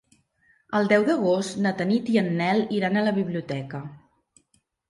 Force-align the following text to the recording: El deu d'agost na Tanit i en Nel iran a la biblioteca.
El 0.77 0.89
deu 0.91 1.03
d'agost 1.09 1.59
na 1.65 1.75
Tanit 1.81 2.09
i 2.15 2.19
en 2.23 2.31
Nel 2.39 2.65
iran 2.79 2.99
a 3.03 3.07
la 3.09 3.15
biblioteca. 3.19 3.83